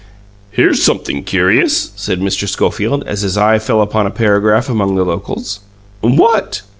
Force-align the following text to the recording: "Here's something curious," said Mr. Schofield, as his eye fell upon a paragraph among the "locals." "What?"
"Here's 0.49 0.81
something 0.81 1.23
curious," 1.23 1.91
said 1.95 2.21
Mr. 2.21 2.49
Schofield, 2.49 3.03
as 3.05 3.21
his 3.21 3.37
eye 3.37 3.59
fell 3.59 3.83
upon 3.83 4.07
a 4.07 4.09
paragraph 4.09 4.67
among 4.67 4.95
the 4.95 5.05
"locals." 5.05 5.59
"What?" 6.01 6.63